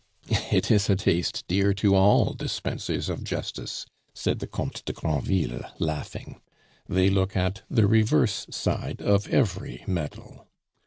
[0.51, 3.85] "It is a taste dear to all dispensers of justice,"
[4.15, 6.41] said the Comte de Granville, laughing.
[6.89, 10.47] "They look at the reverse side of every medal."